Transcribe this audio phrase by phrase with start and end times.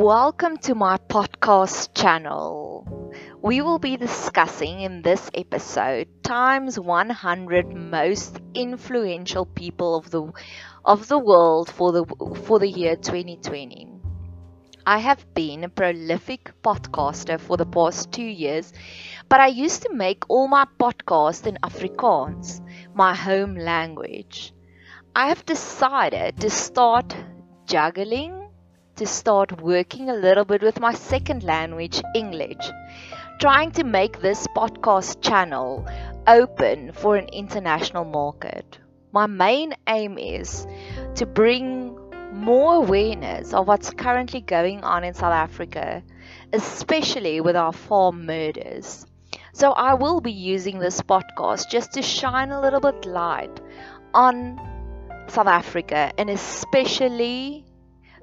[0.00, 3.12] Welcome to my podcast channel.
[3.42, 10.32] We will be discussing in this episode times 100 most influential people of the
[10.86, 12.06] of the world for the
[12.46, 13.88] for the year 2020.
[14.86, 18.72] I have been a prolific podcaster for the past 2 years,
[19.28, 22.62] but I used to make all my podcasts in Afrikaans,
[22.94, 24.54] my home language.
[25.14, 27.14] I have decided to start
[27.66, 28.39] juggling
[29.00, 32.70] to start working a little bit with my second language, English,
[33.40, 35.88] trying to make this podcast channel
[36.26, 38.78] open for an international market.
[39.12, 40.66] My main aim is
[41.14, 41.96] to bring
[42.30, 46.02] more awareness of what's currently going on in South Africa,
[46.52, 49.06] especially with our farm murders.
[49.54, 53.62] So I will be using this podcast just to shine a little bit light
[54.12, 54.60] on
[55.26, 57.64] South Africa and especially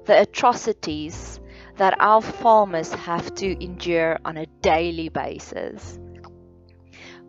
[0.08, 1.38] the atrocities
[1.76, 5.98] that our farmers have to endure on a daily basis.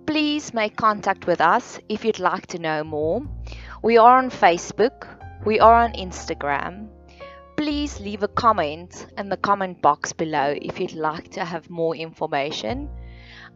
[0.05, 3.21] Please make contact with us if you'd like to know more.
[3.83, 5.07] We are on Facebook,
[5.45, 6.87] we are on Instagram.
[7.57, 11.97] Please leave a comment in the comment box below if you'd like to have more
[11.97, 12.89] information.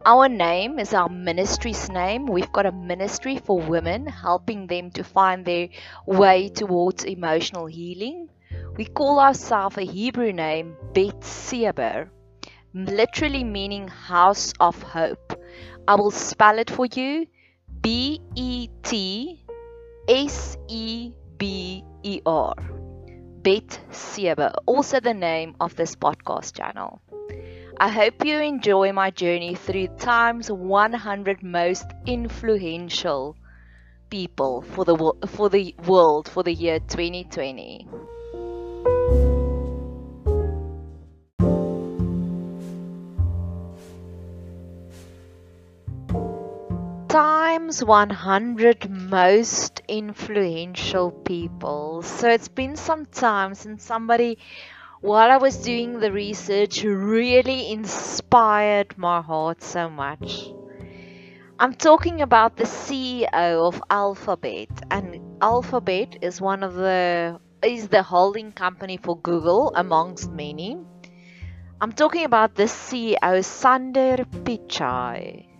[0.04, 2.26] Our name is our ministry's name.
[2.26, 5.70] We've got a ministry for women, helping them to find their
[6.06, 8.28] way towards emotional healing.
[8.76, 12.10] We call ourselves a Hebrew name Bet Seber,
[12.74, 15.40] literally meaning house of hope.
[15.86, 17.28] I will spell it for you
[17.80, 19.44] B E T
[20.08, 22.54] S E B E R.
[23.42, 27.00] Bet Seber, also the name of this podcast channel.
[27.78, 33.36] I hope you enjoy my journey through time's 100 most influential
[34.10, 34.96] people for the
[35.28, 37.86] for the world for the year 2020.
[47.14, 52.02] Times 100 most influential people.
[52.02, 54.38] So it's been some time since somebody,
[55.00, 60.48] while I was doing the research, really inspired my heart so much.
[61.60, 68.02] I'm talking about the CEO of Alphabet, and Alphabet is one of the is the
[68.02, 70.78] holding company for Google amongst many.
[71.80, 75.53] I'm talking about the CEO Sundar Pichai.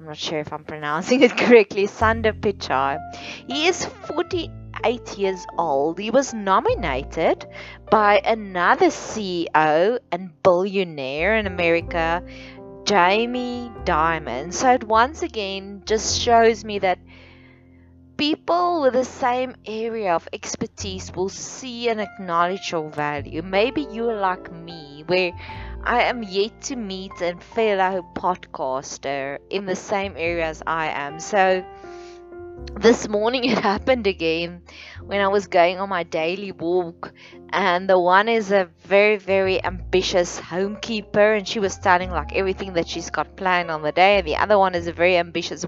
[0.00, 2.98] I'm not sure if I'm pronouncing it correctly, Sundar Pichai.
[3.46, 5.98] He is 48 years old.
[5.98, 7.46] He was nominated
[7.90, 12.24] by another CEO and billionaire in America,
[12.84, 14.54] Jamie Dimon.
[14.54, 16.98] So it once again just shows me that
[18.16, 23.42] people with the same area of expertise will see and acknowledge your value.
[23.42, 25.32] Maybe you're like me, where
[25.82, 31.18] I am yet to meet a fellow podcaster in the same area as I am.
[31.20, 31.64] So
[32.80, 34.62] this morning it happened again
[35.04, 37.12] when I was going on my daily walk,
[37.50, 42.72] and the one is a very, very ambitious homekeeper, and she was telling like everything
[42.74, 45.64] that she's got planned on the day, and the other one is a very ambitious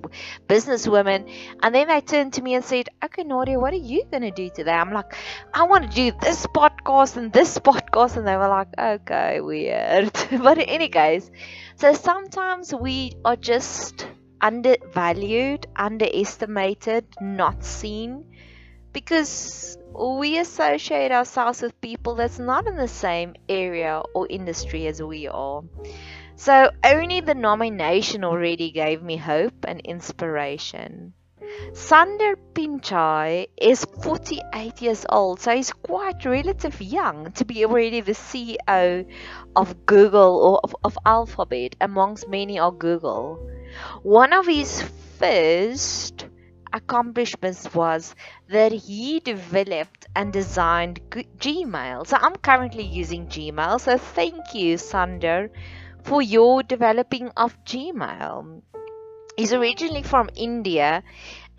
[0.48, 1.28] businesswoman.
[1.62, 4.48] And then they turned to me and said, Okay, Nadia, what are you gonna do
[4.50, 4.72] today?
[4.72, 5.14] I'm like,
[5.54, 10.12] I want to do this podcast and this podcast, and they were like, Okay, weird.
[10.42, 11.30] but, any anyways,
[11.76, 14.06] so sometimes we are just
[14.42, 18.26] undervalued, underestimated, not seen
[18.92, 25.02] because we associate ourselves with people that's not in the same area or industry as
[25.02, 25.62] we are.
[26.36, 31.14] So only the nomination already gave me hope and inspiration.
[31.72, 38.12] Sundar Pichai is 48 years old, so he's quite relatively young to be already the
[38.12, 39.06] CEO
[39.54, 43.38] of Google or of, of Alphabet, amongst many are Google.
[44.02, 44.82] One of his
[45.18, 46.26] first
[46.72, 48.14] accomplishments was
[48.48, 52.06] that he developed and designed Gmail.
[52.06, 53.80] So I'm currently using Gmail.
[53.80, 55.50] So thank you, Sundar,
[56.02, 58.62] for your developing of Gmail.
[59.36, 61.02] He's originally from India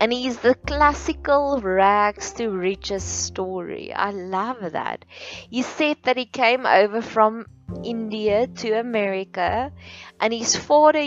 [0.00, 3.92] and he's the classical rags to riches story.
[3.92, 5.04] I love that.
[5.50, 7.46] He said that he came over from
[7.84, 9.72] India to America
[10.20, 11.00] and his father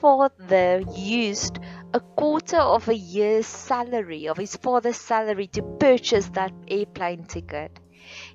[0.00, 1.58] father used
[1.94, 7.78] a quarter of a year's salary of his father's salary to purchase that airplane ticket.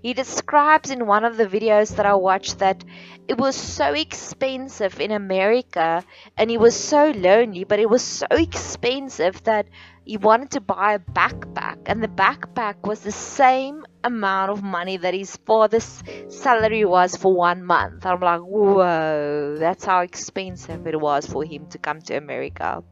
[0.04, 2.84] He describes in one of the videos that I watched that
[3.28, 6.04] it was so expensive in America
[6.38, 9.66] and he was so lonely, but it was so expensive that
[10.06, 14.98] he wanted to buy a backpack, and the backpack was the same amount of money
[14.98, 18.06] that his father's salary was for one month.
[18.06, 22.84] I'm like, whoa, that's how expensive it was for him to come to America.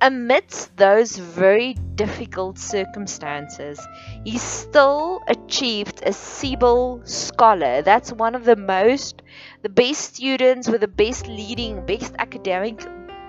[0.00, 3.80] Amidst those very difficult circumstances,
[4.24, 7.80] he still achieved a Siebel scholar.
[7.82, 9.22] That's one of the most,
[9.62, 12.84] the best students with the best leading, best academic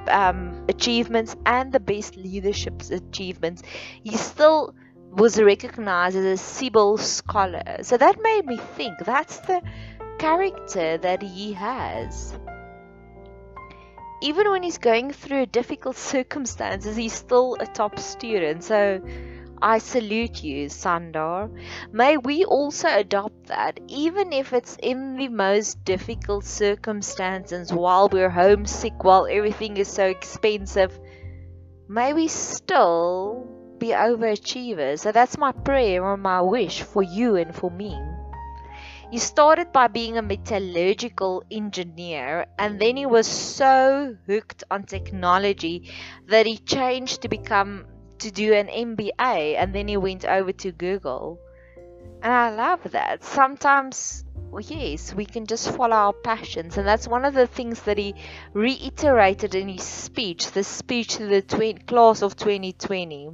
[0.10, 3.64] um, achievements and the best leadership achievements,
[4.04, 4.75] he still
[5.12, 7.78] was recognized as a Siebel scholar.
[7.81, 9.62] So that made me think that's the
[10.19, 12.38] character that he has.
[14.22, 18.64] Even when he's going through difficult circumstances, he's still a top student.
[18.64, 19.02] So
[19.62, 21.50] I salute you, Sundar.
[21.92, 28.30] May we also adopt that, even if it's in the most difficult circumstances while we're
[28.30, 31.00] homesick, while everything is so expensive.
[31.88, 33.48] May we still
[33.78, 35.00] be overachievers.
[35.00, 37.98] So that's my prayer or my wish for you and for me.
[39.09, 45.89] He started by being a metallurgical engineer and then he was so hooked on technology
[46.27, 47.86] that he changed to become
[48.19, 51.39] to do an MBA and then he went over to Google.
[52.21, 53.24] And I love that.
[53.24, 56.77] Sometimes, well, yes, we can just follow our passions.
[56.77, 58.15] And that's one of the things that he
[58.54, 63.30] reiterated in his speech, the speech to the 20, class of 2020.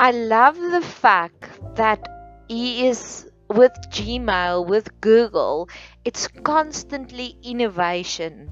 [0.00, 2.08] I love the fact that
[2.48, 5.68] he is with Gmail, with Google,
[6.04, 8.50] it's constantly innovation.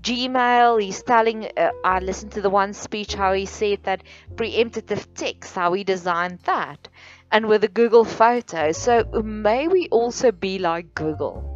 [0.00, 4.02] Gmail, he's telling, uh, I listened to the one speech how he said that
[4.34, 6.88] preemptive text, how he designed that,
[7.32, 8.76] and with the Google Photos.
[8.76, 11.52] So may we also be like Google.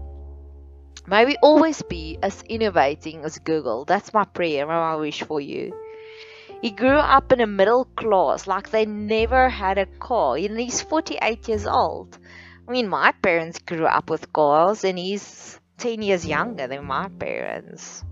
[1.06, 3.84] May we always be as innovating as Google.
[3.84, 5.72] That's my prayer and my wish for you.
[6.60, 10.82] He grew up in a middle class, like they never had a car, and he's
[10.82, 12.18] 48 years old.
[12.70, 17.08] I mean, my parents grew up with girls, and he's 10 years younger than my
[17.08, 18.04] parents.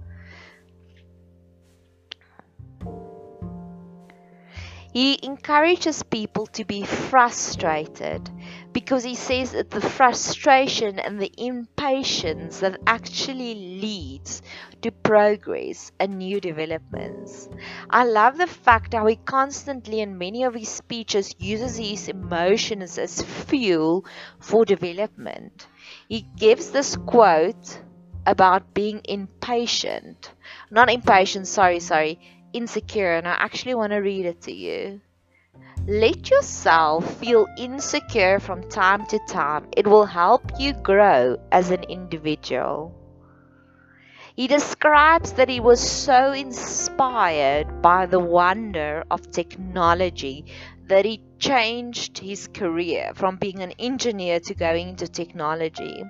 [4.92, 8.30] He encourages people to be frustrated
[8.72, 14.42] because he says that the frustration and the impatience that actually leads
[14.82, 17.48] to progress and new developments.
[17.90, 22.98] I love the fact how he constantly in many of his speeches uses his emotions
[22.98, 24.04] as fuel
[24.40, 25.66] for development.
[26.08, 27.80] He gives this quote
[28.26, 30.32] about being impatient.
[30.70, 32.20] Not impatient, sorry, sorry
[32.52, 35.00] insecure, and I actually want to read it to you.
[35.86, 39.68] Let yourself feel insecure from time to time.
[39.76, 42.94] It will help you grow as an individual.
[44.36, 50.44] He describes that he was so inspired by the wonder of technology
[50.86, 56.04] that he changed his career from being an engineer to going into technology.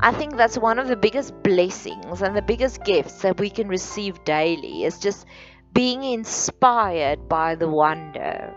[0.00, 3.68] I think that's one of the biggest blessings and the biggest gifts that we can
[3.68, 5.26] receive daily is just
[5.72, 8.54] being inspired by the wonder.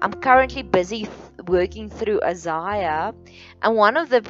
[0.00, 1.10] I'm currently busy th-
[1.46, 3.14] working through Isaiah,
[3.62, 4.22] and one of the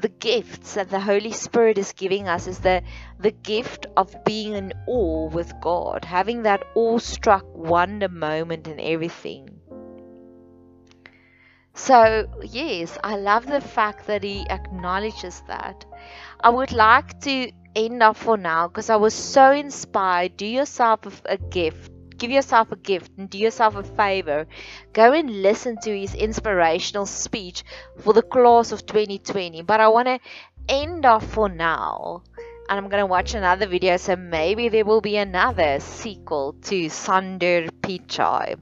[0.00, 2.82] the gifts that the Holy Spirit is giving us is the
[3.18, 9.60] the gift of being in awe with God, having that awestruck wonder moment in everything.
[11.74, 15.84] So, yes, I love the fact that he acknowledges that.
[16.40, 20.36] I would like to end up for now because I was so inspired.
[20.36, 21.90] Do yourself a, a gift.
[22.16, 24.46] Give yourself a gift and do yourself a favor.
[24.92, 27.64] Go and listen to his inspirational speech
[27.98, 29.62] for the class of 2020.
[29.62, 30.20] But I want to
[30.68, 32.22] end off for now
[32.68, 37.68] and I'm gonna watch another video so maybe there will be another sequel to Sundar
[37.82, 38.58] Pichai.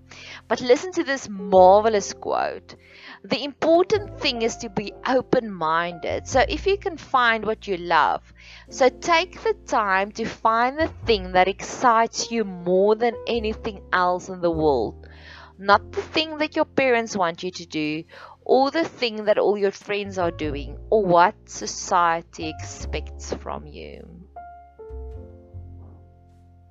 [0.49, 2.75] But listen to this marvelous quote.
[3.25, 6.27] The important thing is to be open minded.
[6.27, 8.21] So if you can find what you love,
[8.69, 14.29] so take the time to find the thing that excites you more than anything else
[14.29, 15.09] in the world.
[15.57, 18.03] Not the thing that your parents want you to do
[18.45, 24.27] or the thing that all your friends are doing or what society expects from you.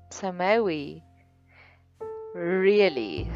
[0.10, 1.03] So, may we
[2.36, 3.29] really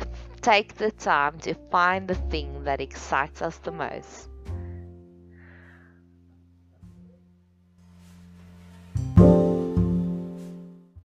[0.45, 4.29] take the time to find the thing that excites us the most.